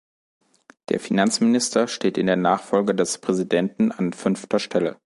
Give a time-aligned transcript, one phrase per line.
[0.89, 4.97] Der Finanzminister steht in der Nachfolge des Präsidenten an fünfter Stelle.